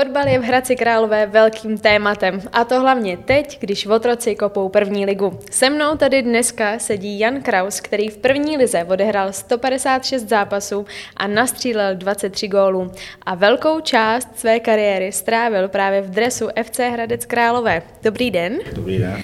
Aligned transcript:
Fotbal 0.00 0.28
je 0.28 0.38
v 0.38 0.42
Hradci 0.42 0.76
Králové 0.76 1.26
velkým 1.26 1.78
tématem 1.78 2.42
a 2.52 2.64
to 2.64 2.80
hlavně 2.80 3.16
teď, 3.16 3.60
když 3.60 3.86
Votroci 3.86 4.34
kopou 4.34 4.68
první 4.68 5.06
ligu. 5.06 5.38
Se 5.50 5.70
mnou 5.70 5.96
tady 5.96 6.22
dneska 6.22 6.78
sedí 6.78 7.18
Jan 7.18 7.42
Kraus, 7.42 7.80
který 7.80 8.08
v 8.08 8.16
první 8.16 8.56
lize 8.56 8.84
odehrál 8.84 9.32
156 9.32 10.28
zápasů 10.28 10.86
a 11.16 11.26
nastřílel 11.26 11.96
23 11.96 12.48
gólů 12.48 12.92
a 13.22 13.34
velkou 13.34 13.80
část 13.80 14.38
své 14.38 14.60
kariéry 14.60 15.12
strávil 15.12 15.68
právě 15.68 16.00
v 16.00 16.10
dresu 16.10 16.48
FC 16.62 16.78
Hradec 16.78 17.26
Králové. 17.26 17.82
Dobrý 18.02 18.30
den. 18.30 18.58
Dobrý 18.74 18.98
den. 18.98 19.22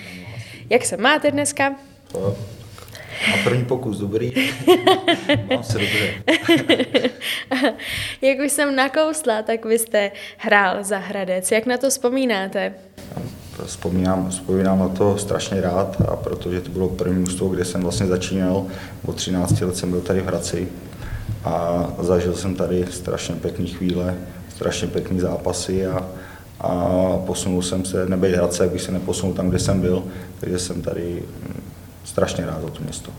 Jak 0.70 0.84
se 0.84 0.96
máte 0.96 1.30
dneska? 1.30 1.74
To, 2.12 2.36
a 3.34 3.36
první 3.44 3.64
pokus, 3.64 3.98
dobrý. 3.98 4.32
Mám 5.50 5.62
se 5.62 5.78
dobře. 5.78 6.10
Jak 8.22 8.38
už 8.46 8.52
jsem 8.52 8.76
nakousla, 8.76 9.42
tak 9.42 9.64
vy 9.64 9.78
jste 9.78 10.10
hrál 10.36 10.84
za 10.84 10.98
Hradec. 10.98 11.52
Jak 11.52 11.66
na 11.66 11.76
to 11.76 11.90
vzpomínáte? 11.90 12.74
Vzpomínám, 13.64 14.30
vzpomínám 14.30 14.78
na 14.78 14.88
to 14.88 15.18
strašně 15.18 15.60
rád, 15.60 16.02
a 16.08 16.16
protože 16.16 16.60
to 16.60 16.70
bylo 16.70 16.88
první 16.88 17.20
mužstvo, 17.20 17.48
kde 17.48 17.64
jsem 17.64 17.82
vlastně 17.82 18.06
začínal. 18.06 18.66
Od 19.06 19.16
13 19.16 19.60
let 19.60 19.76
jsem 19.76 19.90
byl 19.90 20.00
tady 20.00 20.20
v 20.20 20.26
Hradci 20.26 20.68
a 21.44 21.86
zažil 21.98 22.34
jsem 22.34 22.54
tady 22.54 22.84
strašně 22.90 23.34
pěkné 23.34 23.66
chvíle, 23.66 24.14
strašně 24.48 24.88
pěkné 24.88 25.20
zápasy 25.20 25.86
a, 25.86 26.08
a 26.60 26.72
posunul 27.26 27.62
jsem 27.62 27.84
se, 27.84 28.06
nebejt 28.06 28.36
Hradce, 28.36 28.64
abych 28.64 28.82
se 28.82 28.92
neposunul 28.92 29.34
tam, 29.34 29.48
kde 29.48 29.58
jsem 29.58 29.80
byl, 29.80 30.04
takže 30.40 30.58
jsem 30.58 30.82
tady 30.82 31.22
strašně 32.06 32.46
rád 32.46 32.62
za 32.62 32.70
to 32.70 32.82
město. 32.82 33.12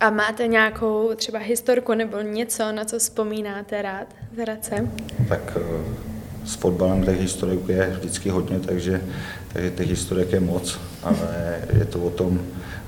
A 0.00 0.10
máte 0.10 0.46
nějakou 0.46 1.14
třeba 1.16 1.38
historku 1.38 1.94
nebo 1.94 2.20
něco, 2.20 2.72
na 2.72 2.84
co 2.84 2.98
vzpomínáte 2.98 3.82
rád 3.82 4.06
z 4.36 4.38
Hradce? 4.38 4.88
Tak 5.28 5.56
eh, 5.56 5.84
s 6.44 6.54
fotbalem 6.54 7.04
těch 7.04 7.20
historik 7.20 7.68
je 7.68 7.96
vždycky 7.98 8.30
hodně, 8.30 8.60
takže, 8.60 9.00
takže 9.52 9.70
těch 9.70 9.88
historik 9.88 10.32
je 10.32 10.40
moc, 10.40 10.80
ale 11.02 11.58
je 11.78 11.84
to 11.84 11.98
o 11.98 12.10
tom, 12.10 12.40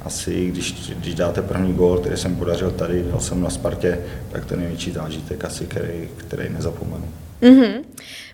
asi 0.05 0.47
když, 0.47 0.91
když 0.91 1.15
dáte 1.15 1.43
první 1.43 1.75
gól, 1.75 1.99
který 1.99 2.17
jsem 2.17 2.37
podařil 2.37 2.71
tady, 2.71 3.03
dal 3.03 3.21
jsem 3.21 3.43
na 3.43 3.51
Spartě, 3.51 3.99
tak 4.33 4.45
to 4.45 4.55
je 4.55 4.61
největší 4.61 4.93
zážitek 4.93 5.45
asi, 5.45 5.67
který, 5.67 6.09
který 6.17 6.49
nezapomenu. 6.49 7.09
Mm-hmm. 7.43 7.83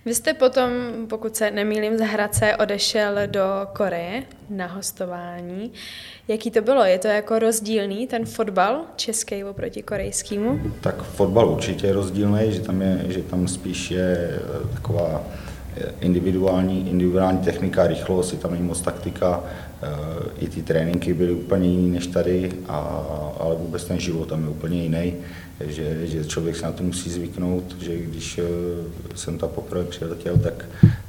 Vy 0.07 0.15
jste 0.15 0.35
potom, 0.35 0.71
pokud 1.09 1.37
se 1.37 1.51
nemýlím, 1.51 1.99
z 1.99 2.01
Hradce 2.01 2.57
odešel 2.57 3.15
do 3.27 3.45
Koreje 3.73 4.23
na 4.51 4.67
hostování. 4.67 5.73
Jaký 6.29 6.51
to 6.51 6.61
bylo? 6.61 6.85
Je 6.85 6.99
to 6.99 7.09
jako 7.09 7.39
rozdílný 7.39 8.07
ten 8.07 8.25
fotbal 8.27 8.81
český 8.97 9.45
oproti 9.45 9.83
korejskému? 9.83 10.61
Tak 10.81 11.03
fotbal 11.03 11.49
určitě 11.49 11.87
je 11.87 11.93
rozdílný, 11.93 12.53
že 12.53 12.61
tam, 12.61 12.83
je, 12.83 13.05
že 13.09 13.23
tam 13.23 13.49
spíš 13.49 13.91
je 13.91 14.31
eh, 14.33 14.75
taková 14.75 15.25
eh, 15.77 15.93
individuální, 16.01 16.91
individuální 16.91 17.39
technika, 17.39 17.87
rychlost, 17.87 18.33
je 18.33 18.39
tam 18.39 18.53
není 18.53 18.67
moc 18.67 18.81
taktika, 18.81 19.45
i 20.39 20.49
ty 20.49 20.63
tréninky 20.63 21.15
byly 21.15 21.33
úplně 21.33 21.69
jiný 21.69 21.91
než 21.91 22.07
tady, 22.07 22.53
a, 22.69 22.79
ale 23.41 23.55
vůbec 23.55 23.85
ten 23.85 24.01
život 24.01 24.29
tam 24.29 24.43
je 24.43 24.49
úplně 24.49 24.83
jiný 24.83 25.15
že, 25.67 26.07
že 26.07 26.25
člověk 26.25 26.57
se 26.57 26.67
na 26.67 26.73
to 26.73 26.83
musí 26.83 27.11
zvyknout, 27.11 27.77
že 27.83 27.97
když 27.97 28.39
eh, 28.39 28.43
jsem 29.15 29.39
tam 29.39 29.49
poprvé 29.49 29.85
přiletěl, 29.85 30.39
tak, 30.39 30.65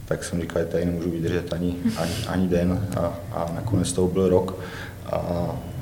tak 0.06 0.24
jsem 0.24 0.42
říkal, 0.42 0.62
že 0.62 0.68
tady 0.68 0.86
nemůžu 0.86 1.12
vydržet 1.12 1.54
ani, 1.54 1.76
ani, 1.98 2.14
ani 2.28 2.48
den 2.48 2.88
a, 2.96 3.20
a 3.32 3.52
nakonec 3.56 3.94
to 3.94 4.08
byl 4.08 4.30
rok. 4.30 4.60
A 5.06 5.50
eh, 5.54 5.73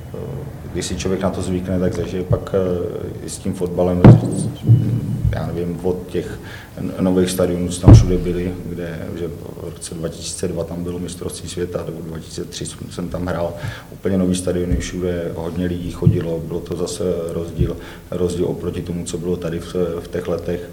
když 0.73 0.85
si 0.85 0.95
člověk 0.95 1.21
na 1.21 1.29
to 1.29 1.41
zvykne, 1.41 1.79
tak 1.79 1.93
zažije 1.93 2.23
pak 2.23 2.55
eh, 2.55 3.29
s 3.29 3.37
tím 3.37 3.53
fotbalem 3.53 4.01
já 5.35 5.47
nevím, 5.47 5.79
od 5.83 6.07
těch 6.07 6.39
nových 6.99 7.29
stadionů, 7.29 7.69
co 7.69 7.81
tam 7.81 7.93
všude 7.93 8.17
byli, 8.17 8.53
kde 8.65 8.99
že 9.19 9.27
v 9.27 9.63
roce 9.63 9.95
2002 9.95 10.63
tam 10.63 10.83
bylo 10.83 10.99
mistrovství 10.99 11.49
světa, 11.49 11.83
nebo 11.85 12.01
2003 12.01 12.65
jsem 12.89 13.09
tam 13.09 13.25
hrál 13.25 13.53
úplně 13.91 14.17
nový 14.17 14.35
stadiony, 14.35 14.77
všude 14.77 15.31
hodně 15.35 15.65
lidí 15.65 15.91
chodilo, 15.91 16.39
bylo 16.39 16.59
to 16.59 16.75
zase 16.77 17.03
rozdíl, 17.29 17.77
rozdíl 18.11 18.45
oproti 18.45 18.81
tomu, 18.81 19.05
co 19.05 19.17
bylo 19.17 19.37
tady 19.37 19.59
v, 19.59 19.75
v 19.99 20.07
těch 20.07 20.27
letech. 20.27 20.69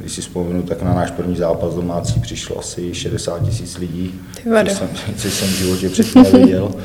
Když 0.00 0.12
si 0.12 0.20
vzpomenu, 0.20 0.62
tak 0.62 0.82
na 0.82 0.94
náš 0.94 1.10
první 1.10 1.36
zápas 1.36 1.74
domácí 1.74 2.20
přišlo 2.20 2.58
asi 2.58 2.94
60 2.94 3.42
tisíc 3.44 3.78
lidí, 3.78 4.20
což 4.64 4.72
jsem, 4.72 4.88
což 5.16 5.32
jsem 5.32 5.48
v 5.48 5.58
životě 5.58 5.88
předtím 5.88 6.22
neviděl. 6.22 6.70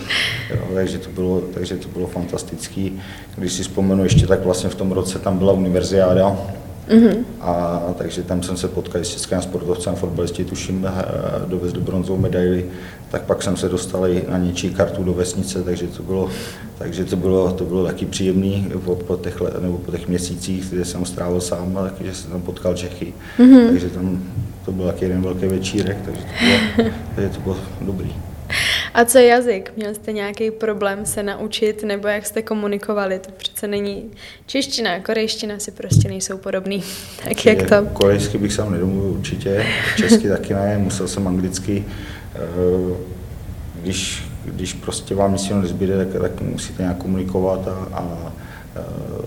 Jo, 0.49 0.59
takže, 0.73 0.97
to 0.97 1.09
bylo, 1.09 1.41
takže 1.53 1.77
to 1.77 1.87
bylo 1.87 2.07
fantastický. 2.07 2.99
Když 3.35 3.53
si 3.53 3.63
vzpomenu 3.63 4.03
ještě, 4.03 4.27
tak 4.27 4.43
vlastně 4.45 4.69
v 4.69 4.75
tom 4.75 4.91
roce 4.91 5.19
tam 5.19 5.37
byla 5.37 5.53
univerziáda, 5.53 6.37
Mm-hmm. 6.89 7.23
A 7.41 7.79
takže 7.97 8.23
tam 8.23 8.43
jsem 8.43 8.57
se 8.57 8.67
potkal 8.67 9.01
s 9.01 9.09
českým 9.09 9.41
sportovcem, 9.41 9.95
fotbalisti, 9.95 10.45
tuším, 10.45 10.85
eh, 10.85 11.01
dovezli 11.47 11.81
bronzovou 11.81 12.19
medaili, 12.19 12.65
tak 13.11 13.21
pak 13.21 13.43
jsem 13.43 13.57
se 13.57 13.69
dostal 13.69 14.07
i 14.07 14.23
na 14.29 14.37
něčí 14.37 14.69
kartu 14.69 15.03
do 15.03 15.13
vesnice, 15.13 15.63
takže 15.63 15.87
to 15.87 16.03
bylo, 16.03 16.29
takže 16.77 17.05
to 17.05 17.15
bylo, 17.15 17.51
to 17.51 17.65
bylo 17.65 17.85
taky 17.85 18.05
příjemný 18.05 18.71
po, 18.85 18.95
po, 18.95 19.17
těch, 19.17 19.41
nebo 19.61 19.77
po 19.77 19.91
těch 19.91 20.07
měsících, 20.07 20.69
kde 20.69 20.85
jsem 20.85 21.05
strávil 21.05 21.41
sám, 21.41 21.89
takže 21.97 22.13
jsem 22.15 22.31
tam 22.31 22.41
potkal 22.41 22.73
Čechy. 22.75 23.13
Mm-hmm. 23.39 23.67
Takže 23.67 23.89
tam 23.89 24.23
to 24.65 24.71
byl 24.71 24.85
taky 24.85 25.05
jeden 25.05 25.21
velký 25.21 25.45
večírek, 25.45 25.97
takže 26.05 26.21
to 26.21 26.45
bylo, 26.45 26.89
takže 27.15 27.29
to 27.29 27.39
bylo 27.39 27.57
dobrý. 27.81 28.32
A 28.93 29.05
co 29.05 29.17
jazyk? 29.17 29.73
Měl 29.75 29.93
jste 29.93 30.11
nějaký 30.11 30.51
problém 30.51 31.05
se 31.05 31.23
naučit, 31.23 31.83
nebo 31.83 32.07
jak 32.07 32.25
jste 32.25 32.41
komunikovali? 32.41 33.19
To 33.19 33.31
přece 33.31 33.67
není 33.67 34.11
čeština, 34.45 34.99
korejština 34.99 35.59
si 35.59 35.71
prostě 35.71 36.07
nejsou 36.07 36.37
podobný. 36.37 36.83
tak 37.23 37.45
jak 37.45 37.69
to? 37.69 37.85
Korejsky 37.93 38.37
bych 38.37 38.53
sám 38.53 38.71
nedomluvil 38.71 39.11
určitě, 39.11 39.65
česky 39.97 40.29
taky 40.29 40.53
ne, 40.53 40.77
musel 40.77 41.07
jsem 41.07 41.27
anglicky. 41.27 41.85
Eh, 42.35 43.13
když, 43.81 44.23
když 44.45 44.73
prostě 44.73 45.15
vám 45.15 45.33
nic 45.33 45.49
nezbyde, 45.49 46.05
tak, 46.05 46.21
tak 46.21 46.41
musíte 46.41 46.83
nějak 46.83 46.97
komunikovat 46.97 47.67
a, 47.67 47.87
a 47.93 48.33
eh, 48.75 48.81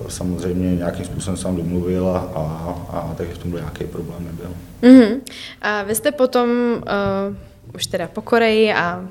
samozřejmě 0.09 0.77
nějakým 0.77 1.05
způsobem 1.05 1.37
jsem 1.37 1.57
domluvil 1.57 2.09
a, 2.09 2.19
a, 2.19 2.97
a 2.97 3.15
takže 3.17 3.35
v 3.35 3.39
tom 3.39 3.51
byl 3.51 3.61
nějaký 3.61 3.85
problém 3.85 4.25
nebyl. 4.25 4.51
Mm-hmm. 4.83 5.21
A 5.63 5.83
vy 5.83 5.95
jste 5.95 6.13
potom 6.13 6.49
uh, 6.51 7.37
už 7.75 7.87
teda 7.87 8.09
po 8.09 8.23
Koreji 8.23 8.73
a 8.73 9.09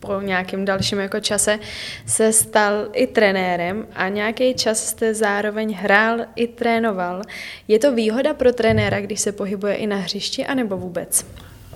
po 0.00 0.20
nějakém 0.20 0.64
dalším 0.64 0.98
jako 0.98 1.20
čase 1.20 1.58
se 2.06 2.32
stal 2.32 2.88
i 2.92 3.06
trenérem 3.06 3.86
a 3.94 4.08
nějaký 4.08 4.54
čas 4.54 4.86
jste 4.86 5.14
zároveň 5.14 5.74
hrál 5.74 6.18
i 6.36 6.46
trénoval. 6.46 7.22
Je 7.68 7.78
to 7.78 7.94
výhoda 7.94 8.34
pro 8.34 8.52
trenéra, 8.52 9.00
když 9.00 9.20
se 9.20 9.32
pohybuje 9.32 9.74
i 9.74 9.86
na 9.86 9.96
hřišti, 9.96 10.46
anebo 10.46 10.76
vůbec? 10.76 11.26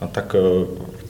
A 0.00 0.06
tak 0.06 0.34
eh, 0.34 1.03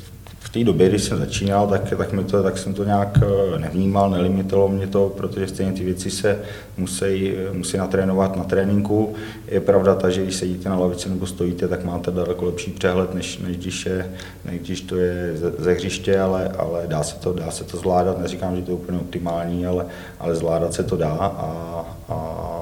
té 0.54 0.65
době, 0.65 0.88
když 0.88 1.03
jsem 1.03 1.19
začínal, 1.19 1.66
tak, 1.66 1.94
tak, 1.98 2.12
mi 2.12 2.25
to, 2.25 2.42
tak 2.42 2.59
jsem 2.59 2.75
to 2.75 2.84
nějak 2.84 3.19
eh, 3.22 3.59
nevnímal, 3.59 4.10
nelimitovalo 4.10 4.69
mě 4.69 4.87
to, 4.87 5.12
protože 5.16 5.48
stejně 5.48 5.72
ty 5.72 5.84
věci 5.84 6.10
se 6.10 6.38
musí, 6.76 7.32
musí 7.53 7.76
natrénovat 7.76 8.37
na 8.37 8.44
tréninku. 8.44 9.14
Je 9.48 9.60
pravda 9.60 9.94
ta, 9.94 10.10
že 10.10 10.22
když 10.22 10.37
sedíte 10.37 10.69
na 10.69 10.78
lavici 10.78 11.09
nebo 11.09 11.26
stojíte, 11.26 11.69
tak 11.69 11.84
máte 11.84 12.10
daleko 12.10 12.44
lepší 12.44 12.70
přehled, 12.70 13.14
než, 13.14 13.38
než, 13.38 13.56
když, 13.56 13.87
je, 13.87 14.10
než 14.44 14.60
když 14.60 14.81
to 14.81 14.97
je 14.97 15.37
ze, 15.37 15.50
ze 15.59 15.72
hřiště, 15.72 16.20
ale, 16.20 16.48
ale 16.48 16.87
dá, 16.87 17.03
se 17.03 17.16
to, 17.16 17.32
dá 17.32 17.50
se 17.50 17.64
to 17.64 17.76
zvládat. 17.76 18.19
Neříkám, 18.19 18.56
že 18.56 18.62
to 18.62 18.70
je 18.70 18.76
úplně 18.76 18.98
optimální, 18.98 19.66
ale, 19.66 19.87
ale 20.19 20.34
zvládat 20.34 20.75
se 20.75 20.84
to 20.84 20.97
dá 20.97 21.12
a, 21.12 21.87
a 22.09 22.60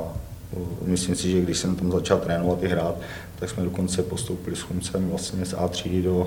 myslím 0.85 1.15
si, 1.15 1.31
že 1.31 1.41
když 1.41 1.59
jsem 1.59 1.77
tam 1.77 1.93
začal 1.93 2.19
trénovat 2.19 2.63
i 2.63 2.69
hrát, 2.69 2.95
tak 3.39 3.51
jsme 3.51 3.65
dokonce 3.65 4.03
postoupili 4.03 4.57
s 4.57 4.61
Chumcem 4.61 5.09
vlastně 5.09 5.45
z 5.45 5.55
A3 5.55 6.03
do, 6.03 6.27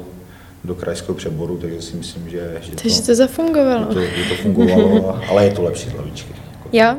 do 0.65 0.75
krajského 0.75 1.15
přeboru, 1.15 1.57
takže 1.57 1.81
si 1.81 1.95
myslím, 1.95 2.29
že, 2.29 2.57
že 2.62 2.71
takže 2.75 3.01
to, 3.01 3.06
to 3.06 3.15
zafungovalo. 3.15 3.88
Že 3.89 3.94
to, 3.94 4.01
že 4.01 4.29
to 4.29 4.35
fungovalo, 4.35 5.19
ale 5.29 5.45
je 5.45 5.51
to 5.51 5.63
lepší 5.63 5.89
z 5.89 5.94
lavičky. 5.94 6.33
Jo. 6.71 6.95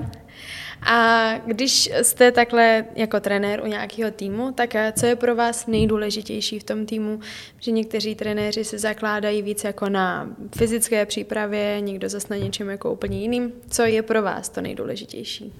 A 0.83 1.33
když 1.47 1.91
jste 2.03 2.33
takhle 2.33 2.85
jako 2.95 3.21
trenér 3.21 3.61
u 3.65 3.67
nějakého 3.67 4.11
týmu, 4.11 4.53
tak 4.53 4.75
eh, 4.75 4.93
co 4.97 5.07
je 5.07 5.17
pro 5.17 5.37
vás 5.37 5.67
nejdůležitější 5.67 6.59
v 6.59 6.65
tom 6.65 6.87
týmu? 6.87 7.21
Že 7.61 7.71
někteří 7.71 8.15
trenéři 8.15 8.65
se 8.65 8.79
zakládají 8.79 9.43
víc 9.43 9.65
jako 9.65 9.89
na 9.89 10.29
fyzické 10.57 11.07
přípravě, 11.07 11.81
někdo 11.81 12.09
zase 12.09 12.27
na 12.31 12.37
něčem 12.37 12.69
jako 12.69 12.93
úplně 12.93 13.21
jiným. 13.21 13.53
Co 13.71 13.83
je 13.83 14.03
pro 14.03 14.23
vás 14.23 14.49
to 14.49 14.61
nejdůležitější? 14.61 15.53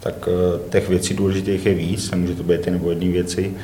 Tak 0.00 0.28
eh, 0.28 0.70
těch 0.70 0.88
věcí 0.88 1.14
důležitých 1.14 1.66
je 1.66 1.74
víc, 1.74 2.10
nemůže 2.10 2.34
to 2.34 2.42
být 2.42 2.66
jen 2.66 2.74
nebo 2.74 2.90
jedné 2.90 3.08
věci 3.08 3.54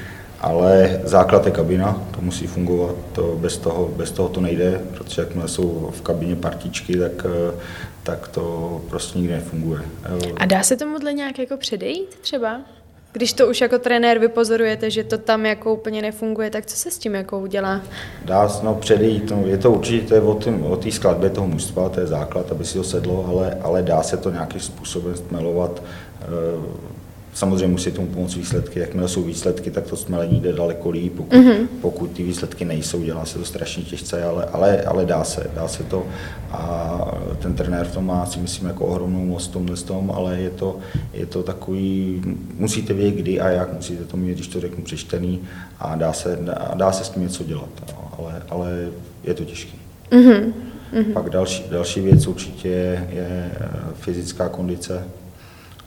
ale 0.42 1.00
základ 1.04 1.46
je 1.46 1.52
kabina, 1.52 2.02
to 2.10 2.20
musí 2.20 2.46
fungovat, 2.46 2.94
to 3.12 3.36
bez, 3.40 3.56
toho, 3.56 3.88
bez 3.96 4.10
toho 4.10 4.28
to 4.28 4.40
nejde, 4.40 4.80
protože 4.94 5.22
jakmile 5.22 5.48
jsou 5.48 5.90
v 5.92 6.02
kabině 6.02 6.36
partičky, 6.36 6.96
tak, 6.96 7.26
eh, 7.26 7.54
tak 8.02 8.28
to 8.28 8.80
prostě 8.90 9.18
nikdy 9.18 9.34
nefunguje. 9.34 9.80
A 10.36 10.46
dá 10.46 10.62
se 10.62 10.76
tomuhle 10.76 11.12
nějak 11.12 11.38
jako 11.38 11.56
předejít 11.56 12.14
třeba? 12.20 12.60
Když 13.12 13.32
to 13.32 13.48
už 13.48 13.60
jako 13.60 13.78
trenér 13.78 14.18
vypozorujete, 14.18 14.90
že 14.90 15.04
to 15.04 15.18
tam 15.18 15.46
jako 15.46 15.74
úplně 15.74 16.02
nefunguje, 16.02 16.50
tak 16.50 16.66
co 16.66 16.76
se 16.76 16.90
s 16.90 16.98
tím 16.98 17.14
jako 17.14 17.38
udělá? 17.38 17.80
Dá 18.24 18.48
se 18.48 18.64
no, 18.64 18.74
předejít, 18.74 19.30
no, 19.30 19.46
je 19.46 19.58
to 19.58 19.70
určitě 19.70 20.20
o 20.20 20.76
té 20.76 20.90
skladbě 20.90 21.30
toho 21.30 21.46
mužstva, 21.46 21.88
to 21.88 22.00
je 22.00 22.06
základ, 22.06 22.52
aby 22.52 22.64
si 22.64 22.78
ho 22.78 22.84
sedlo, 22.84 23.26
ale, 23.28 23.58
ale 23.62 23.82
dá 23.82 24.02
se 24.02 24.16
to 24.16 24.30
nějakým 24.30 24.60
způsobem 24.60 25.16
stmelovat. 25.16 25.82
Eh, 26.22 26.26
Samozřejmě 27.34 27.66
musí 27.66 27.90
tomu 27.90 28.06
pomoct 28.06 28.36
výsledky. 28.36 28.80
Jakmile 28.80 29.08
jsou 29.08 29.22
výsledky, 29.22 29.70
tak 29.70 29.86
to 29.86 29.96
smelení 29.96 30.40
jde 30.40 30.52
daleko 30.52 30.90
líp. 30.90 31.12
Pokud, 31.16 31.36
mm-hmm. 31.36 31.66
pokud 31.80 32.10
ty 32.10 32.22
výsledky 32.22 32.64
nejsou, 32.64 33.02
dělá 33.02 33.24
se 33.24 33.38
to 33.38 33.44
strašně 33.44 33.82
těžce, 33.82 34.24
ale, 34.24 34.44
ale, 34.52 34.82
ale 34.82 35.04
dá 35.04 35.24
se, 35.24 35.50
dá 35.54 35.68
se 35.68 35.82
to. 35.82 36.06
A 36.50 37.14
ten 37.42 37.54
trenér 37.54 37.86
v 37.86 37.94
tom 37.94 38.06
má 38.06 38.26
si 38.26 38.40
myslím 38.40 38.68
jako 38.68 38.86
ohromnou 38.86 39.24
moc 39.24 39.48
tomhle 39.48 39.76
tom, 39.76 40.10
ale 40.10 40.40
je 40.40 40.50
to, 40.50 40.78
je 41.12 41.26
to 41.26 41.42
takový, 41.42 42.22
musíte 42.58 42.92
vědět 42.94 43.20
kdy 43.20 43.40
a 43.40 43.48
jak, 43.48 43.72
musíte 43.72 44.04
to 44.04 44.16
mít, 44.16 44.34
když 44.34 44.48
to 44.48 44.60
řeknu, 44.60 44.84
přečtený 44.84 45.40
a 45.78 45.96
dá 45.96 46.12
se, 46.12 46.38
dá, 46.40 46.70
dá 46.74 46.92
se 46.92 47.04
s 47.04 47.10
tím 47.10 47.22
něco 47.22 47.44
dělat, 47.44 47.68
no, 47.88 48.10
ale, 48.18 48.42
ale 48.48 48.88
je 49.24 49.34
to 49.34 49.44
těžké. 49.44 49.76
Mm-hmm. 50.10 50.52
Pak 51.12 51.30
další, 51.30 51.64
další 51.70 52.00
věc 52.00 52.26
určitě 52.26 52.68
je 53.10 53.50
fyzická 53.94 54.48
kondice, 54.48 55.04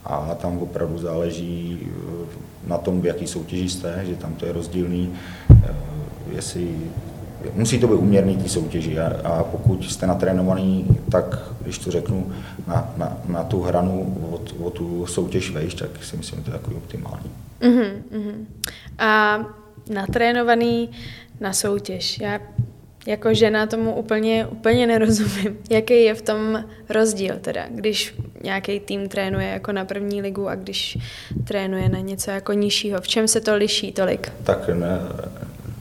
a 0.05 0.35
tam 0.35 0.57
opravdu 0.57 0.97
záleží 0.97 1.79
eh, 1.81 2.67
na 2.67 2.77
tom, 2.77 3.01
v 3.01 3.05
jaký 3.05 3.27
soutěži 3.27 3.69
jste, 3.69 4.03
že 4.05 4.15
tam 4.15 4.33
to 4.33 4.45
je 4.45 4.53
rozdílný, 4.53 5.13
eh, 5.51 5.75
jestli 6.31 6.75
musí 7.53 7.79
to 7.79 7.87
být 7.87 7.95
uměrný 7.95 8.37
té 8.37 8.49
soutěži 8.49 8.99
a, 8.99 9.21
a 9.23 9.43
pokud 9.43 9.85
jste 9.85 10.07
natrénovaný, 10.07 10.87
tak 11.11 11.51
když 11.61 11.77
to 11.77 11.91
řeknu, 11.91 12.31
na, 12.67 12.93
na, 12.97 13.17
na 13.27 13.43
tu 13.43 13.61
hranu 13.61 14.17
od, 14.31 14.55
od 14.59 14.73
tu 14.73 15.05
soutěž 15.05 15.51
vejš, 15.51 15.73
tak 15.73 15.89
si 16.03 16.17
myslím, 16.17 16.39
že 16.39 16.45
to 16.45 16.51
je 16.51 16.57
takový 16.57 16.75
optimální. 16.75 17.31
Uh-huh. 17.61 18.45
A 18.97 19.39
natrénovaný 19.89 20.89
na 21.39 21.53
soutěž. 21.53 22.19
Já 22.19 22.39
jako 23.07 23.33
žena 23.33 23.67
tomu 23.67 23.95
úplně, 23.95 24.47
úplně 24.51 24.87
nerozumím. 24.87 25.57
Jaký 25.69 26.03
je 26.03 26.13
v 26.13 26.21
tom 26.21 26.63
rozdíl 26.89 27.35
teda, 27.41 27.65
když 27.69 28.15
nějaký 28.43 28.79
tým 28.79 29.09
trénuje 29.09 29.47
jako 29.47 29.71
na 29.71 29.85
první 29.85 30.21
ligu 30.21 30.49
a 30.49 30.55
když 30.55 30.97
trénuje 31.43 31.89
na 31.89 31.99
něco 31.99 32.31
jako 32.31 32.53
nižšího? 32.53 33.01
V 33.01 33.07
čem 33.07 33.27
se 33.27 33.41
to 33.41 33.55
liší 33.55 33.91
tolik? 33.91 34.31
Tak 34.43 34.67
ne, 34.67 34.99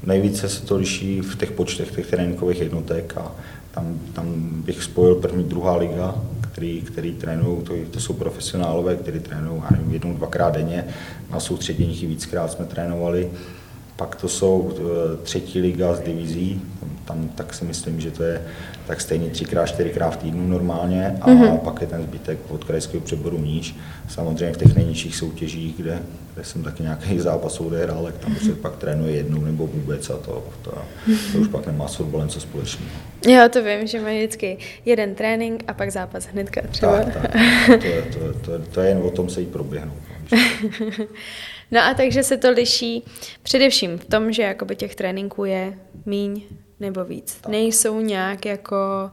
nejvíce 0.06 0.49
se 0.49 0.67
to 0.67 0.76
liší 0.76 1.21
v 1.21 1.38
těch 1.38 1.53
počtech 1.53 1.91
těch 1.91 2.06
tréninkových 2.06 2.61
jednotek 2.61 3.15
a 3.17 3.32
tam, 3.71 4.00
tam 4.12 4.35
bych 4.65 4.82
spojil 4.82 5.15
první, 5.15 5.44
druhá 5.44 5.76
liga, 5.76 6.15
který, 6.41 6.82
který 6.82 7.12
trénují, 7.12 7.62
to, 7.62 7.75
to 7.91 8.00
jsou 8.00 8.12
profesionálové, 8.12 8.97
kteří 8.97 9.21
trénují 9.21 9.62
jednou, 9.91 10.15
dvakrát 10.15 10.55
denně, 10.55 10.85
na 11.31 11.41
soustředěních 11.41 12.03
i 12.03 12.06
víckrát 12.06 12.53
jsme 12.53 12.65
trénovali. 12.65 13.31
Pak 13.97 14.15
to 14.17 14.29
jsou 14.29 14.73
eh, 14.76 15.17
třetí 15.23 15.61
liga 15.61 15.94
z 15.94 16.00
divizí, 16.00 16.62
tam 17.05 17.29
tak 17.29 17.55
si 17.55 17.65
myslím, 17.65 18.01
že 18.01 18.11
to 18.11 18.23
je 18.23 18.43
tak 18.87 19.01
stejně 19.01 19.31
třikrát, 19.31 19.67
čtyřikrát 19.67 20.11
v 20.11 20.17
týdnu 20.17 20.49
normálně 20.49 21.19
a 21.21 21.31
mm-hmm. 21.31 21.59
pak 21.59 21.81
je 21.81 21.87
ten 21.87 22.03
zbytek 22.03 22.39
od 22.49 22.65
krajského 22.65 23.01
přeboru 23.01 23.39
níž. 23.39 23.77
Samozřejmě 24.09 24.55
v 24.55 24.56
těch 24.56 24.77
nejnižších 24.77 25.17
soutěžích, 25.17 25.77
kde, 25.77 26.03
kde 26.35 26.45
jsem 26.45 26.62
taky 26.62 26.83
nějaký 26.83 27.21
zápas 27.21 27.61
odehrál, 27.61 28.05
tak 28.05 28.19
tam 28.19 28.37
se 28.37 28.53
pak 28.53 28.77
trénuje 28.77 29.15
jednou 29.15 29.41
nebo 29.41 29.67
vůbec 29.67 30.11
a 30.11 30.17
to, 30.17 30.45
to, 30.62 30.71
to 31.33 31.39
už 31.39 31.49
pak 31.49 31.67
nemá 31.67 31.89
s 31.89 31.95
fotbalem 31.95 32.29
co 32.29 32.41
společného. 32.41 32.91
Já 33.29 33.49
to 33.49 33.62
vím, 33.62 33.87
že 33.87 34.00
mají 34.00 34.19
vždycky 34.19 34.59
jeden 34.85 35.15
trénink 35.15 35.65
a 35.67 35.75
pak 35.75 35.91
zápas 35.91 36.27
hnedka 36.27 36.61
třeba. 36.71 36.99
Tak, 36.99 37.12
tak. 37.12 37.33
To, 37.81 37.87
je, 37.87 38.03
to, 38.03 38.39
to, 38.41 38.59
to 38.59 38.81
je 38.81 38.89
jen 38.89 38.99
o 38.99 39.11
tom 39.11 39.31
se 39.31 39.41
jí 39.41 39.47
proběhnout. 39.47 39.99
No 41.71 41.81
a 41.81 41.95
takže 41.95 42.23
se 42.23 42.37
to 42.37 42.50
liší 42.50 43.05
především 43.43 43.99
v 43.99 44.05
tom, 44.05 44.33
že 44.33 44.43
jakoby 44.43 44.77
těch 44.77 44.95
tréninků 44.95 45.45
je 45.45 45.79
míň 46.07 46.43
nebo 46.85 47.05
víc. 47.05 47.37
Tak. 47.41 47.53
Nejsou 47.53 48.01
nějak 48.01 48.47
jako 48.47 49.11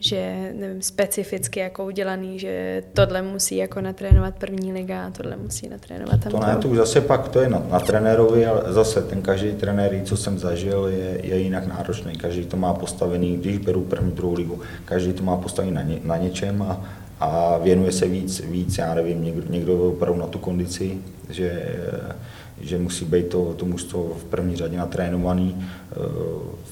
že 0.00 0.52
nevím, 0.54 0.82
specificky 0.82 1.60
jako 1.60 1.84
udělaný, 1.84 2.38
že 2.38 2.82
tohle 2.92 3.22
musí 3.22 3.56
jako 3.56 3.80
natrénovat 3.80 4.34
první 4.34 4.72
liga 4.72 5.06
a 5.06 5.10
tohle 5.10 5.36
musí 5.36 5.68
natrénovat 5.68 6.20
tam. 6.20 6.32
To 6.32 6.40
ne, 6.40 6.56
to 6.56 6.68
už 6.68 6.76
zase 6.76 7.00
pak 7.00 7.28
to 7.28 7.40
je 7.40 7.48
na, 7.48 7.62
na 7.70 7.80
trenérovi, 7.80 8.46
ale 8.46 8.62
zase 8.72 9.02
ten 9.02 9.22
každý 9.22 9.52
trenér, 9.52 10.00
co 10.04 10.16
jsem 10.16 10.38
zažil, 10.38 10.86
je, 10.86 11.20
je 11.22 11.38
jinak 11.38 11.66
náročný. 11.66 12.16
Každý 12.16 12.44
to 12.44 12.56
má 12.56 12.74
postavený, 12.74 13.36
když 13.36 13.58
beru 13.58 13.80
první, 13.80 14.12
druhou 14.12 14.34
ligu, 14.34 14.60
každý 14.84 15.12
to 15.12 15.22
má 15.22 15.36
postavený 15.36 15.74
na, 15.74 15.82
ně, 15.82 15.98
na 16.04 16.16
něčem 16.16 16.62
a, 16.62 16.84
a 17.20 17.58
věnuje 17.58 17.92
se 17.92 18.08
víc, 18.08 18.40
víc, 18.40 18.78
já 18.78 18.94
nevím, 18.94 19.24
někdo, 19.24 19.42
někdo 19.50 19.88
opravdu 19.88 20.20
na 20.20 20.26
tu 20.26 20.38
kondici, 20.38 20.98
že 21.30 21.76
že 22.60 22.78
musí 22.78 23.04
být 23.04 23.28
to, 23.28 23.54
to 23.56 23.66
mužstvo 23.66 24.16
v 24.20 24.24
první 24.24 24.56
řadě 24.56 24.76
natrénovaný. 24.76 25.56
Eh, 25.92 25.96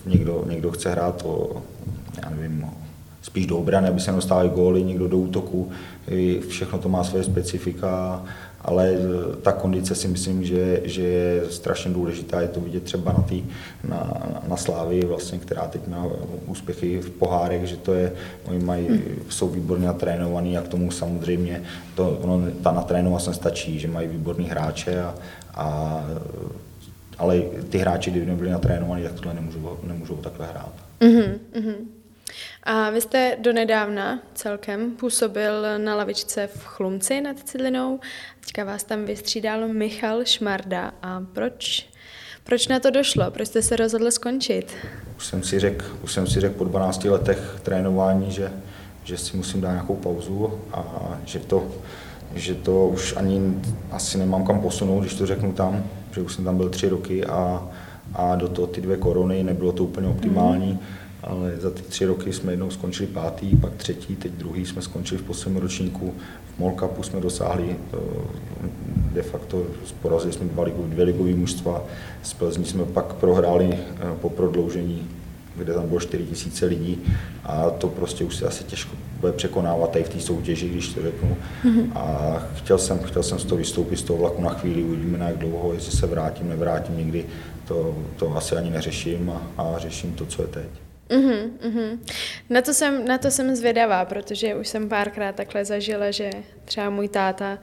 někdo, 0.06 0.44
někdo 0.48 0.70
chce 0.70 0.90
hrát 0.90 1.22
o, 1.24 1.62
já 2.24 2.30
nevím, 2.30 2.66
spíš 3.22 3.46
do 3.46 3.58
obrany, 3.58 3.88
aby 3.88 4.00
se 4.00 4.12
dostávali 4.12 4.48
góly, 4.48 4.84
někdo 4.84 5.08
do 5.08 5.18
útoku. 5.18 5.70
Všechno 6.48 6.78
to 6.78 6.88
má 6.88 7.04
své 7.04 7.24
specifika 7.24 8.22
ale 8.64 8.90
eh, 8.90 9.36
ta 9.42 9.52
kondice 9.52 9.94
si 9.94 10.08
myslím, 10.08 10.44
že, 10.44 10.80
že 10.84 11.02
je 11.02 11.50
strašně 11.50 11.90
důležitá. 11.90 12.40
Je 12.40 12.48
to 12.48 12.60
vidět 12.60 12.82
třeba 12.82 13.12
na, 13.12 13.22
tý, 13.22 13.44
na, 13.88 14.12
na 14.48 14.56
Slávii, 14.56 15.04
vlastně, 15.04 15.38
která 15.38 15.66
teď 15.66 15.88
má 15.88 16.06
úspěchy 16.46 17.00
v 17.00 17.10
pohárech, 17.10 17.66
že 17.66 17.76
to 17.76 17.94
je, 17.94 18.12
oni 18.44 18.58
mají, 18.58 19.02
jsou 19.28 19.48
výborně 19.48 19.86
natrénovaní 19.86 20.58
a 20.58 20.62
k 20.62 20.68
tomu 20.68 20.90
samozřejmě 20.90 21.62
to, 21.94 22.18
ono, 22.22 22.50
ta 22.62 22.72
natrénovanost 22.72 23.28
nestačí, 23.28 23.78
že 23.78 23.88
mají 23.88 24.08
výborný 24.08 24.44
hráče 24.44 25.02
a, 25.02 25.14
a 25.54 26.04
ale 27.18 27.40
ty 27.68 27.78
hráči, 27.78 28.10
kdyby 28.10 28.26
nebyli 28.26 28.50
natrénovaní, 28.50 29.02
tak 29.02 29.12
tohle 29.12 29.34
nemůžou, 29.34 29.78
nemůžou 29.82 30.16
takhle 30.16 30.46
hrát. 30.46 30.72
Mm-hmm. 31.00 31.38
A 32.62 32.90
vy 32.90 33.00
jste 33.00 33.36
donedávna 33.40 34.18
celkem 34.34 34.90
působil 34.90 35.78
na 35.78 35.94
lavičce 35.94 36.46
v 36.46 36.64
Chlumci 36.64 37.20
nad 37.20 37.38
Cidlinou. 37.38 38.00
Teďka 38.40 38.64
vás 38.64 38.84
tam 38.84 39.04
vystřídal 39.04 39.68
Michal 39.68 40.24
Šmarda. 40.24 40.92
A 41.02 41.22
proč, 41.32 41.88
proč 42.44 42.68
na 42.68 42.80
to 42.80 42.90
došlo? 42.90 43.30
Proč 43.30 43.48
jste 43.48 43.62
se 43.62 43.76
rozhodl 43.76 44.10
skončit? 44.10 44.74
Už 45.16 45.26
jsem 45.26 45.42
si 45.42 45.58
řekl, 45.60 45.84
už 46.02 46.12
jsem 46.12 46.26
si 46.26 46.40
řekl 46.40 46.54
po 46.54 46.64
12 46.64 47.04
letech 47.04 47.60
trénování, 47.62 48.30
že, 48.30 48.52
že 49.04 49.18
si 49.18 49.36
musím 49.36 49.60
dát 49.60 49.72
nějakou 49.72 49.96
pauzu 49.96 50.60
a 50.72 50.84
že 51.24 51.38
to, 51.38 51.72
že 52.34 52.54
to 52.54 52.88
už 52.88 53.16
ani 53.16 53.54
asi 53.90 54.18
nemám 54.18 54.44
kam 54.44 54.60
posunout, 54.60 55.00
když 55.00 55.14
to 55.14 55.26
řeknu 55.26 55.52
tam, 55.52 55.84
že 56.14 56.20
už 56.20 56.34
jsem 56.34 56.44
tam 56.44 56.56
byl 56.56 56.68
tři 56.68 56.88
roky 56.88 57.24
a, 57.24 57.68
a 58.14 58.34
do 58.36 58.48
toho 58.48 58.66
ty 58.66 58.80
dvě 58.80 58.96
korony, 58.96 59.42
nebylo 59.42 59.72
to 59.72 59.84
úplně 59.84 60.08
optimální. 60.08 60.72
Mm 60.72 61.01
ale 61.22 61.56
za 61.56 61.70
ty 61.70 61.82
tři 61.82 62.04
roky 62.06 62.32
jsme 62.32 62.52
jednou 62.52 62.70
skončili 62.70 63.06
pátý, 63.06 63.56
pak 63.56 63.74
třetí, 63.74 64.16
teď 64.16 64.32
druhý 64.32 64.66
jsme 64.66 64.82
skončili 64.82 65.20
v 65.20 65.24
posledním 65.24 65.62
ročníku. 65.62 66.14
V 66.56 66.58
Mall 66.58 66.76
Cupu 66.78 67.02
jsme 67.02 67.20
dosáhli 67.20 67.76
eh, 67.92 67.96
de 69.12 69.22
facto, 69.22 69.66
porazili 70.02 70.32
jsme 70.32 70.44
dva 70.44 70.64
ligu, 70.64 70.86
dvě 70.88 71.04
ligové 71.04 71.34
mužstva, 71.34 71.84
z 72.22 72.34
Plzní 72.34 72.64
jsme 72.64 72.84
pak 72.84 73.14
prohráli 73.14 73.70
eh, 73.72 73.78
po 74.20 74.30
prodloužení, 74.30 75.08
kde 75.56 75.74
tam 75.74 75.88
bylo 75.88 76.00
4 76.00 76.24
tisíce 76.24 76.66
lidí 76.66 76.98
a 77.44 77.70
to 77.70 77.88
prostě 77.88 78.24
už 78.24 78.36
se 78.36 78.46
asi 78.46 78.64
těžko 78.64 78.96
bude 79.20 79.32
překonávat 79.32 79.90
tady 79.90 80.04
v 80.04 80.08
té 80.08 80.20
soutěži, 80.20 80.68
když 80.68 80.88
to 80.88 81.02
řeknu. 81.02 81.36
Mm-hmm. 81.64 81.90
A 81.94 82.36
chtěl 82.54 82.78
jsem, 82.78 82.98
chtěl 82.98 83.22
jsem 83.22 83.38
z 83.38 83.44
toho 83.44 83.58
vystoupit 83.58 83.96
z 83.96 84.02
toho 84.02 84.18
vlaku 84.18 84.42
na 84.42 84.50
chvíli, 84.50 84.82
uvidíme 84.82 85.18
na 85.18 85.28
jak 85.28 85.38
dlouho, 85.38 85.72
jestli 85.72 85.92
se 85.92 86.06
vrátím, 86.06 86.48
nevrátím 86.48 86.98
někdy, 86.98 87.24
to, 87.68 87.96
to 88.16 88.36
asi 88.36 88.56
ani 88.56 88.70
neřeším 88.70 89.30
a, 89.30 89.62
a 89.62 89.78
řeším 89.78 90.12
to, 90.12 90.26
co 90.26 90.42
je 90.42 90.48
teď. 90.48 90.91
Uh-huh, 91.12 91.50
uh-huh. 91.68 91.98
Na, 92.50 92.62
to 92.62 92.74
jsem, 92.74 93.04
na 93.04 93.18
to 93.18 93.30
jsem 93.30 93.56
zvědavá, 93.56 94.04
protože 94.04 94.54
už 94.54 94.68
jsem 94.68 94.88
párkrát 94.88 95.34
takhle 95.34 95.64
zažila, 95.64 96.10
že 96.10 96.30
třeba 96.64 96.90
můj 96.90 97.08
táta 97.08 97.58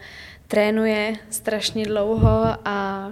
trénuje 0.47 1.15
strašně 1.29 1.85
dlouho 1.85 2.45
a 2.65 3.09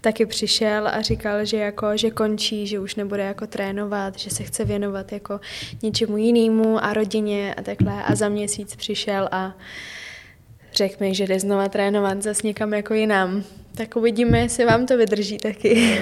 taky 0.00 0.26
přišel 0.26 0.88
a 0.88 1.00
říkal, 1.00 1.44
že 1.44 1.56
jako, 1.56 1.96
že 1.96 2.10
končí, 2.10 2.66
že 2.66 2.80
už 2.80 2.94
nebude 2.94 3.22
jako 3.22 3.46
trénovat, 3.46 4.18
že 4.18 4.30
se 4.30 4.42
chce 4.42 4.64
věnovat 4.64 5.12
jako 5.12 5.40
něčemu 5.82 6.16
jinému 6.16 6.84
a 6.84 6.92
rodině 6.92 7.54
a 7.54 7.62
takhle 7.62 8.02
a 8.02 8.14
za 8.14 8.28
měsíc 8.28 8.76
přišel 8.76 9.28
a 9.32 9.54
řekl 10.74 10.96
mi, 11.00 11.14
že 11.14 11.26
jde 11.26 11.40
znova 11.40 11.68
trénovat 11.68 12.22
zase 12.22 12.46
někam 12.46 12.74
jako 12.74 12.94
jinam. 12.94 13.44
Tak 13.76 13.96
uvidíme, 13.96 14.38
jestli 14.38 14.64
vám 14.64 14.86
to 14.86 14.96
vydrží 14.96 15.38
taky. 15.38 15.98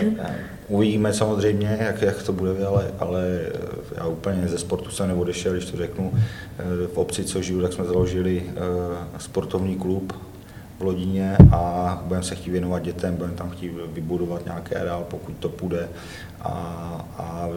Uvidíme 0.69 1.13
samozřejmě, 1.13 1.79
jak, 1.81 2.03
jak 2.03 2.23
to 2.23 2.33
bude, 2.33 2.67
ale, 2.67 2.91
ale 2.99 3.41
já 3.97 4.07
úplně 4.07 4.49
ze 4.49 4.59
sportu 4.59 4.91
jsem 4.91 5.09
neodešel, 5.09 5.53
když 5.53 5.65
to 5.65 5.77
řeknu. 5.77 6.13
V 6.95 6.99
obci, 6.99 7.25
co 7.25 7.43
žiju, 7.43 7.63
tak 7.63 7.73
jsme 7.73 7.85
založili 7.85 8.43
eh, 8.47 8.53
sportovní 9.19 9.77
klub 9.77 10.13
v 10.79 10.83
Lodině 10.83 11.37
a 11.53 12.03
budeme 12.07 12.25
se 12.25 12.35
chtít 12.35 12.51
věnovat 12.51 12.83
dětem, 12.83 13.17
budeme 13.17 13.35
tam 13.35 13.51
chtít 13.51 13.73
vybudovat 13.93 14.45
nějaký 14.45 14.75
areál, 14.75 15.07
pokud 15.11 15.33
to 15.33 15.49
půjde. 15.49 15.89
A, 16.41 16.51
a 17.19 17.49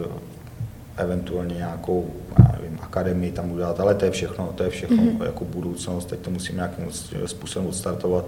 eventuálně 0.96 1.54
nějakou 1.54 2.10
nevím, 2.52 2.78
akademii 2.82 3.32
tam 3.32 3.50
udělat, 3.50 3.80
ale 3.80 3.94
to 3.94 4.04
je 4.04 4.10
všechno, 4.10 4.52
to 4.54 4.62
je 4.62 4.70
všechno 4.70 4.96
mm-hmm. 4.96 5.24
jako 5.24 5.44
budoucnost, 5.44 6.04
teď 6.04 6.18
to 6.18 6.30
musím 6.30 6.56
nějakým 6.56 6.86
způsobem 7.26 7.68
odstartovat. 7.68 8.24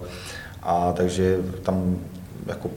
A 0.62 0.92
takže 0.92 1.38
tam 1.62 1.98
jako 2.46 2.70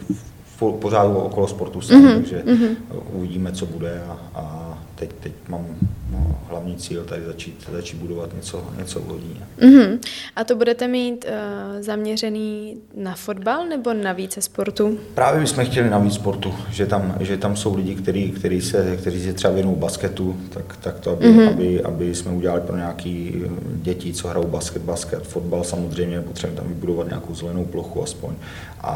pořád 0.79 1.03
okolo 1.03 1.47
sportu 1.47 1.81
jsem, 1.81 2.05
mm-hmm. 2.05 2.15
takže 2.15 2.43
mm-hmm. 2.45 2.75
uvidíme, 3.13 3.51
co 3.51 3.65
bude 3.65 4.01
a, 4.09 4.17
a 4.35 4.72
teď, 5.07 5.15
teď 5.19 5.33
mám 5.49 5.65
no, 6.11 6.39
hlavní 6.49 6.75
cíl 6.75 7.03
tady 7.03 7.25
začít, 7.25 7.69
začít 7.71 7.97
budovat 7.97 8.35
něco, 8.35 8.67
něco 8.77 8.99
v 8.99 9.09
Lodíně. 9.09 9.41
Mm-hmm. 9.59 9.99
A 10.35 10.43
to 10.43 10.55
budete 10.55 10.87
mít 10.87 11.25
uh, 11.25 11.81
zaměřený 11.81 12.77
na 12.95 13.15
fotbal 13.15 13.67
nebo 13.67 13.93
na 13.93 14.13
více 14.13 14.41
sportu? 14.41 14.99
Právě 15.15 15.41
bychom 15.41 15.65
chtěli 15.65 15.89
na 15.89 15.97
víc 15.97 16.13
sportu, 16.13 16.53
že 16.71 16.85
tam, 16.85 17.15
že 17.19 17.37
tam 17.37 17.55
jsou 17.55 17.75
lidi, 17.75 17.95
který, 17.95 18.31
který 18.31 18.61
se, 18.61 18.97
kteří 18.97 19.23
se 19.23 19.33
třeba 19.33 19.53
věnují 19.53 19.77
basketu, 19.77 20.37
tak, 20.49 20.77
tak 20.77 20.99
to, 20.99 21.11
aby, 21.11 21.25
mm-hmm. 21.25 21.49
aby, 21.49 21.83
aby 21.83 22.15
jsme 22.15 22.31
udělali 22.31 22.61
pro 22.61 22.75
nějaký 22.77 23.43
děti, 23.75 24.13
co 24.13 24.27
hrajou 24.27 24.47
basket, 24.47 24.81
basket, 24.81 25.27
fotbal 25.27 25.63
samozřejmě, 25.63 26.21
potřebujeme 26.21 26.61
tam 26.61 26.73
vybudovat 26.73 27.07
nějakou 27.07 27.35
zelenou 27.35 27.65
plochu 27.65 28.03
aspoň. 28.03 28.33
A 28.81 28.93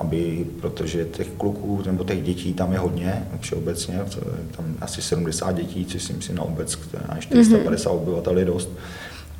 aby, 0.00 0.46
protože 0.60 1.04
těch 1.04 1.28
kluků 1.28 1.82
nebo 1.86 2.04
těch 2.04 2.22
dětí 2.22 2.54
tam 2.54 2.72
je 2.72 2.78
hodně 2.78 3.28
všeobecně, 3.40 4.00
tam 4.56 4.76
asi 4.80 5.02
70 5.02 5.45
dětí, 5.52 5.86
což 5.86 6.02
si 6.02 6.12
myslím 6.12 6.36
na 6.36 6.42
obec, 6.42 6.74
která 6.74 7.14
je 7.14 7.20
450 7.20 7.90
mm-hmm. 7.90 7.96
obyvatel 7.96 8.38
je 8.38 8.44
dost. 8.44 8.68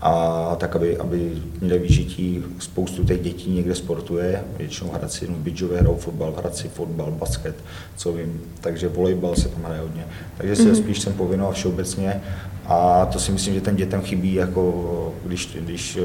A 0.01 0.57
tak, 0.57 0.77
aby, 0.77 0.97
aby 0.97 1.33
měli 1.61 1.79
vyžití, 1.79 2.45
spoustu 2.59 3.05
těch 3.05 3.23
dětí 3.23 3.51
někde 3.51 3.75
sportuje, 3.75 4.45
většinou 4.59 4.91
Hradci, 4.91 5.29
no 5.29 5.35
Bidžové 5.35 5.79
hrajou 5.79 5.97
fotbal, 5.97 6.35
Hradci 6.39 6.69
fotbal, 6.69 7.11
basket, 7.11 7.57
co 7.97 8.13
vím, 8.13 8.41
takže 8.61 8.89
volejbal 8.89 9.37
se 9.37 9.49
tam 9.49 9.63
hraje 9.63 9.81
hodně. 9.81 10.07
Takže 10.37 10.57
se 10.57 10.63
mm-hmm. 10.63 10.75
spíš 10.75 11.01
jsem 11.01 11.13
povinnoval 11.13 11.53
všeobecně 11.53 12.21
a 12.67 13.07
to 13.07 13.19
si 13.19 13.33
myslím, 13.33 13.55
že 13.55 13.61
ten 13.61 13.77
dětem 13.77 14.01
chybí, 14.01 14.35
jako 14.35 15.15
když, 15.25 15.59
když 15.61 15.97
eh, 15.97 16.01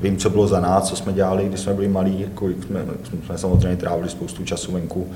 vím, 0.00 0.16
co 0.16 0.30
bylo 0.30 0.46
za 0.46 0.60
nás, 0.60 0.88
co 0.88 0.96
jsme 0.96 1.12
dělali, 1.12 1.48
když 1.48 1.60
jsme 1.60 1.74
byli 1.74 1.88
malí, 1.88 2.26
kolik 2.34 2.64
jsme, 2.64 2.84
jsme 3.24 3.38
samozřejmě 3.38 3.76
trávili 3.76 4.08
spoustu 4.08 4.44
času 4.44 4.72
venku, 4.72 5.08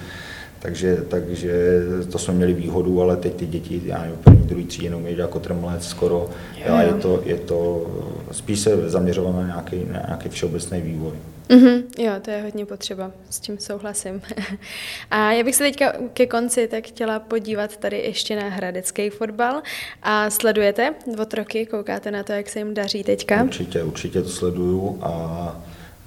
takže, 0.65 0.97
takže 1.09 1.83
to 2.13 2.19
jsme 2.19 2.35
měli 2.35 2.53
výhodu, 2.55 3.03
ale 3.03 3.17
teď 3.17 3.35
ty 3.35 3.47
děti, 3.47 3.83
já 3.85 3.99
nevím, 4.03 4.17
první, 4.17 4.47
druhý 4.47 4.65
tří 4.65 4.85
jenom 4.85 5.07
jezdí 5.07 5.21
jako 5.21 5.41
trmlec 5.41 5.87
skoro 5.87 6.31
jo, 6.67 6.77
je 6.79 6.95
to, 6.95 7.23
je 7.25 7.39
to 7.39 7.87
spíš 8.33 8.61
se 8.61 8.91
zaměřovat 8.91 9.37
na 9.37 9.47
nějaký, 9.47 9.77
na 9.93 10.03
nějaký 10.07 10.29
všeobecný 10.29 10.81
vývoj. 10.81 11.13
Mm-hmm, 11.49 11.83
jo, 11.99 12.13
to 12.23 12.31
je 12.31 12.43
hodně 12.43 12.67
potřeba, 12.67 13.11
s 13.31 13.41
tím 13.41 13.59
souhlasím. 13.59 14.23
a 15.11 15.33
já 15.33 15.45
bych 15.45 15.55
se 15.55 15.65
teďka 15.65 15.93
ke 16.13 16.27
konci 16.27 16.69
tak 16.69 16.87
chtěla 16.87 17.19
podívat 17.19 17.77
tady 17.77 17.99
ještě 17.99 18.37
na 18.37 18.49
hradecký 18.49 19.11
fotbal. 19.11 19.63
A 20.03 20.31
sledujete 20.31 20.95
od 21.23 21.35
roky, 21.35 21.67
koukáte 21.67 22.11
na 22.11 22.23
to, 22.23 22.33
jak 22.33 22.49
se 22.49 22.59
jim 22.59 22.75
daří 22.75 23.05
teďka? 23.05 23.43
Určitě, 23.43 23.83
určitě 23.83 24.23
to 24.23 24.29
sleduju 24.29 24.99
a 25.03 25.65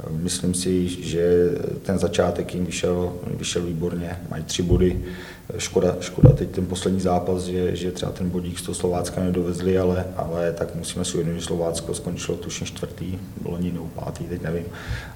Myslím 0.09 0.53
si, 0.53 0.87
že 0.87 1.51
ten 1.83 1.99
začátek 1.99 2.55
jim 2.55 2.65
vyšel, 2.65 3.13
vyšel 3.37 3.61
výborně, 3.61 4.19
mají 4.29 4.43
tři 4.43 4.63
body. 4.63 4.99
Škoda, 5.57 5.97
škoda 5.99 6.29
teď 6.29 6.49
ten 6.49 6.65
poslední 6.65 6.99
zápas, 6.99 7.43
že, 7.43 7.75
že 7.75 7.91
třeba 7.91 8.11
ten 8.11 8.29
bodík 8.29 8.59
z 8.59 8.61
toho 8.61 8.75
Slovácka 8.75 9.23
nedovezli, 9.23 9.77
ale, 9.77 10.05
ale 10.15 10.51
tak 10.51 10.75
musíme 10.75 11.05
si 11.05 11.13
uvědomit, 11.13 11.39
že 11.39 11.45
Slovácko 11.45 11.93
skončilo 11.93 12.37
tuším 12.37 12.67
čtvrtý, 12.67 13.19
bylo 13.41 13.57
nebo 13.57 13.89
pátý, 13.95 14.23
teď 14.23 14.41
nevím. 14.41 14.65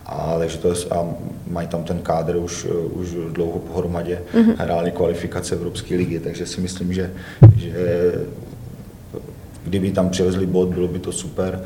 A, 0.05 0.35
takže 0.39 0.57
to 0.57 0.67
je, 0.67 0.75
a 0.91 1.13
mají 1.47 1.67
tam 1.67 1.83
ten 1.83 1.99
kádr 1.99 2.35
už, 2.35 2.67
už 2.91 3.09
dlouho 3.31 3.59
pohromadě, 3.59 4.21
mm-hmm. 4.33 4.55
hráli 4.57 4.91
kvalifikace 4.91 5.55
Evropské 5.55 5.95
ligy, 5.95 6.19
takže 6.19 6.45
si 6.45 6.61
myslím, 6.61 6.93
že, 6.93 7.13
že 7.57 8.13
kdyby 9.63 9.91
tam 9.91 10.09
přivezli 10.09 10.45
bod, 10.45 10.69
bylo 10.69 10.87
by 10.87 10.99
to 10.99 11.11
super. 11.11 11.63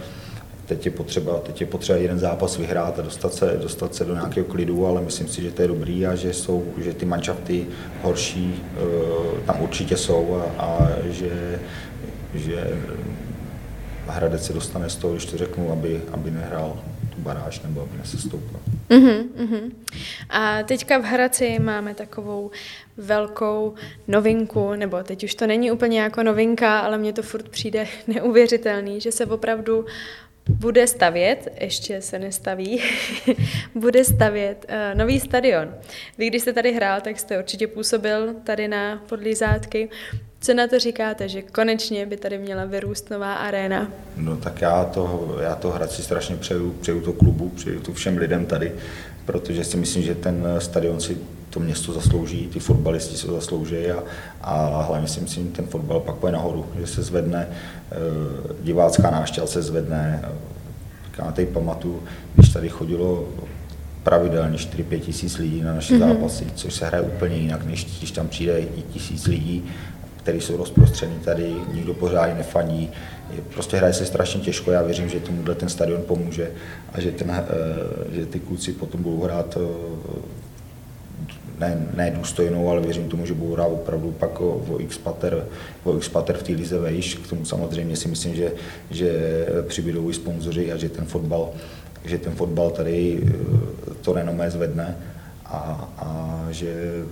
Teď 0.65 0.85
je, 0.85 0.91
potřeba, 0.91 1.39
teď 1.39 1.61
je 1.61 1.67
potřeba 1.67 1.99
jeden 1.99 2.19
zápas 2.19 2.57
vyhrát 2.57 2.99
a 2.99 3.01
dostat 3.01 3.33
se, 3.33 3.57
dostat 3.61 3.95
se 3.95 4.05
do 4.05 4.13
nějakého 4.13 4.45
klidu, 4.45 4.85
ale 4.85 5.01
myslím 5.01 5.27
si, 5.27 5.41
že 5.41 5.51
to 5.51 5.61
je 5.61 5.67
dobrý 5.67 6.05
a 6.05 6.15
že, 6.15 6.33
jsou, 6.33 6.63
že 6.77 6.93
ty 6.93 7.05
manšafty 7.05 7.67
horší 8.01 8.63
uh, 8.81 9.39
tam 9.39 9.61
určitě 9.61 9.97
jsou 9.97 10.35
a, 10.35 10.63
a 10.63 10.87
že, 11.09 11.59
že 12.33 12.77
Hradec 14.07 14.45
se 14.45 14.53
dostane 14.53 14.89
z 14.89 14.95
toho, 14.95 15.13
když 15.13 15.25
to 15.25 15.37
řeknu, 15.37 15.71
aby, 15.71 16.01
aby 16.11 16.31
nehrál 16.31 16.83
tu 17.15 17.21
baráž 17.21 17.61
nebo 17.61 17.81
aby 17.81 17.97
nesestoupil. 17.97 18.59
Uh-huh, 18.89 19.23
uh-huh. 19.37 19.71
A 20.29 20.63
teďka 20.63 20.97
v 20.97 21.03
Hradci 21.03 21.59
máme 21.59 21.95
takovou 21.95 22.51
velkou 22.97 23.73
novinku, 24.07 24.73
nebo 24.73 25.03
teď 25.03 25.23
už 25.23 25.35
to 25.35 25.47
není 25.47 25.71
úplně 25.71 26.01
jako 26.01 26.23
novinka, 26.23 26.79
ale 26.79 26.97
mně 26.97 27.13
to 27.13 27.21
furt 27.21 27.49
přijde 27.49 27.87
neuvěřitelný, 28.07 29.01
že 29.01 29.11
se 29.11 29.25
opravdu 29.25 29.85
bude 30.49 30.87
stavět, 30.87 31.47
ještě 31.61 32.01
se 32.01 32.19
nestaví, 32.19 32.81
bude 33.75 34.03
stavět 34.03 34.65
uh, 34.69 34.97
nový 34.97 35.19
stadion. 35.19 35.73
Vy, 36.17 36.27
když 36.27 36.41
jste 36.41 36.53
tady 36.53 36.73
hrál, 36.73 37.01
tak 37.01 37.19
jste 37.19 37.39
určitě 37.39 37.67
působil 37.67 38.33
tady 38.43 38.67
na 38.67 39.03
Podlízátky. 39.09 39.89
Co 40.41 40.53
na 40.53 40.67
to 40.67 40.79
říkáte, 40.79 41.29
že 41.29 41.41
konečně 41.41 42.05
by 42.05 42.17
tady 42.17 42.37
měla 42.37 42.65
vyrůst 42.65 43.09
nová 43.09 43.33
aréna? 43.33 43.91
No 44.17 44.37
tak 44.37 44.61
já 44.61 44.85
to, 44.85 45.37
já 45.41 45.55
to 45.55 45.71
Hradci 45.71 46.03
strašně 46.03 46.35
přeju, 46.35 46.71
přeju 46.81 47.01
to 47.01 47.13
klubu, 47.13 47.49
přeju 47.49 47.79
to 47.79 47.93
všem 47.93 48.17
lidem 48.17 48.45
tady, 48.45 48.75
protože 49.25 49.63
si 49.63 49.77
myslím, 49.77 50.03
že 50.03 50.15
ten 50.15 50.45
stadion 50.59 51.01
si 51.01 51.17
to 51.55 51.59
město 51.59 51.93
zaslouží, 51.93 52.47
ty 52.47 52.59
fotbalisti 52.59 53.17
se 53.17 53.27
zaslouží 53.27 53.91
a, 53.91 54.03
a 54.41 54.81
hlavně 54.81 55.07
si 55.07 55.21
myslím, 55.21 55.45
že 55.45 55.51
ten 55.51 55.65
fotbal 55.65 55.99
pak 55.99 56.15
půjde 56.15 56.33
nahoru, 56.33 56.65
že 56.79 56.87
se 56.87 57.03
zvedne, 57.03 57.47
eh, 57.47 57.95
divácká 58.63 59.11
návštěva 59.11 59.47
se 59.47 59.61
zvedne. 59.61 60.21
Já 61.17 61.31
teď 61.31 61.49
pamatuju, 61.49 62.03
když 62.35 62.49
tady 62.49 62.69
chodilo 62.69 63.27
pravidelně 64.03 64.57
4-5 64.57 64.99
tisíc 64.99 65.37
lidí 65.37 65.61
na 65.61 65.73
naše 65.73 65.93
mm-hmm. 65.93 66.07
zápasy, 66.07 66.45
což 66.55 66.73
se 66.73 66.87
hraje 66.87 67.03
úplně 67.03 67.35
jinak, 67.35 67.65
než 67.65 67.97
když 67.97 68.11
tam 68.11 68.27
přijde 68.27 68.59
i 68.59 68.81
tisíc 68.81 69.27
lidí, 69.27 69.63
kteří 70.17 70.41
jsou 70.41 70.57
rozprostření 70.57 71.19
tady, 71.19 71.55
nikdo 71.73 71.93
pořádně 71.93 72.35
nefaní, 72.35 72.89
prostě 73.53 73.77
hraje 73.77 73.93
se 73.93 74.05
strašně 74.05 74.41
těžko, 74.41 74.71
já 74.71 74.81
věřím, 74.81 75.09
že 75.09 75.19
tomuhle 75.19 75.55
ten 75.55 75.69
stadion 75.69 76.01
pomůže 76.01 76.51
a 76.93 77.01
že, 77.01 77.11
ten, 77.11 77.31
eh, 77.31 77.43
že 78.15 78.25
ty 78.25 78.39
kluci 78.39 78.71
potom 78.71 79.03
budou 79.03 79.21
hrát 79.21 79.57
eh, 79.57 80.44
ne, 81.59 81.87
ne 81.95 82.11
důstojnou, 82.11 82.69
ale 82.69 82.81
věřím 82.81 83.09
tomu, 83.09 83.25
že 83.25 83.33
budou 83.33 83.53
hrát 83.53 83.67
opravdu 83.67 84.11
pak 84.11 84.41
o, 84.41 84.63
o 84.69 84.79
x 84.79 84.97
pater, 84.97 85.45
o 85.83 85.97
x 85.97 86.09
pater 86.09 86.37
v 86.37 86.43
té 86.43 86.51
lize 86.51 86.79
vejš. 86.79 87.15
K 87.15 87.27
tomu 87.27 87.45
samozřejmě 87.45 87.95
si 87.95 88.07
myslím, 88.07 88.35
že, 88.35 88.51
že 88.91 89.11
přibydou 89.67 90.09
i 90.09 90.13
sponzoři 90.13 90.71
a 90.71 90.77
že 90.77 90.89
ten 90.89 91.05
fotbal, 91.05 91.49
že 92.05 92.17
ten 92.17 92.35
fotbal 92.35 92.71
tady 92.71 93.23
eh, 93.23 93.31
to 94.01 94.13
renomé 94.13 94.51
zvedne 94.51 94.97
a, 95.45 95.89
a 95.97 96.47
že 96.51 97.03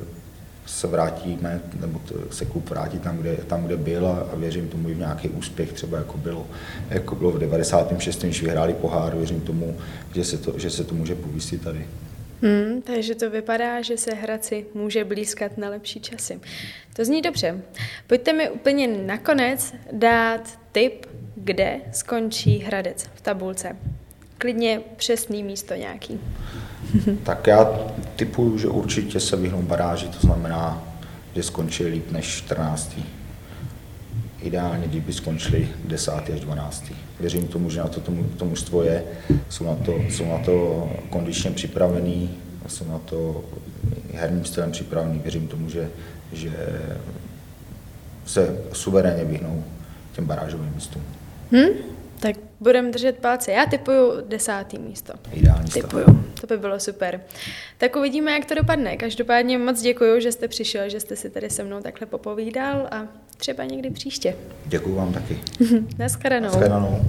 se 0.66 0.88
vrátíme, 0.88 1.62
nebo 1.80 2.02
se 2.32 2.46
klub 2.46 2.70
vrátí 2.70 3.00
tam, 3.00 3.18
kde, 3.18 3.36
tam, 3.36 3.64
kde 3.64 3.78
byl 3.78 4.08
a, 4.08 4.28
a 4.34 4.36
věřím 4.36 4.68
tomu 4.68 4.90
i 4.90 4.94
v 4.94 4.98
nějaký 4.98 5.30
úspěch, 5.30 5.74
třeba 5.74 5.98
jako 5.98 6.18
bylo, 6.18 6.46
jako 6.90 7.16
bylo 7.16 7.32
v 7.32 7.40
96. 7.40 8.24
když 8.24 8.42
vyhráli 8.42 8.74
pohár, 8.74 9.16
věřím 9.16 9.42
tomu, 9.42 9.76
že 10.16 10.24
se 10.24 10.38
to, 10.38 10.60
že 10.60 10.70
se 10.70 10.84
to 10.84 10.96
může 10.96 11.16
povísit 11.16 11.62
tady. 11.62 11.86
Hmm, 12.44 12.82
takže 12.82 13.16
to 13.16 13.30
vypadá, 13.30 13.82
že 13.82 13.98
se 13.98 14.14
Hradci 14.14 14.66
může 14.74 15.06
blízkat 15.06 15.58
na 15.58 15.70
lepší 15.70 16.00
časy. 16.00 16.40
To 16.96 17.06
zní 17.06 17.22
dobře. 17.22 17.62
Pojďte 18.08 18.34
mi 18.34 18.50
úplně 18.50 18.88
nakonec 18.88 19.74
dát 19.92 20.60
tip, 20.72 21.06
kde 21.36 21.82
skončí 21.92 22.58
Hradec 22.58 23.10
v 23.14 23.22
tabulce. 23.22 23.76
Klidně 24.38 24.82
přesný 24.96 25.44
místo 25.44 25.74
nějaký. 25.74 26.20
tak 27.24 27.48
já 27.48 27.90
typuju, 28.16 28.58
že 28.58 28.68
určitě 28.68 29.20
se 29.20 29.36
vyhnou 29.36 29.62
baráži, 29.62 30.08
to 30.08 30.20
znamená, 30.20 30.94
že 31.36 31.44
skončí 31.44 31.86
líp 31.86 32.12
než 32.12 32.26
14 32.26 32.98
ideálně, 34.44 34.88
kdyby 34.88 35.14
skončili 35.14 35.70
10. 35.86 36.12
až 36.12 36.40
12. 36.40 36.86
Věřím 37.20 37.48
tomu, 37.48 37.70
že 37.70 37.80
na 37.80 37.88
to 37.88 38.00
tomu, 38.00 38.24
to 38.24 38.46
mužstvo 38.46 38.84
je, 38.84 39.04
jsou 39.50 39.66
na 39.66 39.76
to, 39.76 39.94
jsou 40.10 40.26
na 40.26 40.38
to 40.38 40.90
kondičně 41.10 41.52
připravený, 41.52 42.30
jsou 42.68 42.88
na 42.88 43.00
to 43.00 43.44
herním 44.14 44.46
stylem 44.46 44.72
připravený. 44.72 45.20
Věřím 45.20 45.48
tomu, 45.48 45.70
že, 45.70 45.90
že 46.34 46.52
se 48.26 48.58
suverénně 48.74 49.26
vyhnou 49.26 49.64
těm 50.12 50.26
barážovým 50.26 50.72
místům. 50.76 51.04
Hmm? 51.52 51.70
Tak 52.20 52.36
budeme 52.60 52.92
držet 52.92 53.18
palce. 53.18 53.52
Já 53.52 53.66
typuju 53.66 54.12
desátý 54.28 54.80
místo. 54.80 55.14
Ideální 55.32 55.70
typuju. 55.70 56.06
To 56.42 56.48
by 56.48 56.58
bylo 56.58 56.80
super. 56.80 57.22
Tak 57.78 57.96
uvidíme, 57.96 58.32
jak 58.32 58.46
to 58.46 58.56
dopadne. 58.56 58.98
Každopádně 58.98 59.58
moc 59.58 59.82
děkuji, 59.82 60.22
že 60.22 60.32
jste 60.32 60.48
přišel, 60.48 60.90
že 60.90 61.00
jste 61.00 61.16
si 61.16 61.30
tady 61.30 61.50
se 61.50 61.64
mnou 61.64 61.82
takhle 61.82 62.08
popovídal 62.08 62.88
a 62.92 63.08
třeba 63.44 63.64
někdy 63.64 63.90
příště. 63.90 64.36
Děkuji 64.66 64.96
vám 64.96 65.14
taky. 65.14 65.40
Naschledanou. 66.00 66.46
Naschledanou. 66.46 67.02